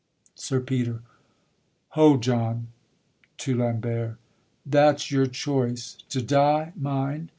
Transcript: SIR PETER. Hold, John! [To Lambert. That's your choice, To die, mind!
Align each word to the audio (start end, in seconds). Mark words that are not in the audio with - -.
SIR 0.33 0.61
PETER. 0.61 1.01
Hold, 1.89 2.23
John! 2.23 2.69
[To 3.37 3.55
Lambert. 3.55 4.17
That's 4.65 5.11
your 5.11 5.27
choice, 5.27 5.95
To 6.09 6.23
die, 6.23 6.73
mind! 6.75 7.29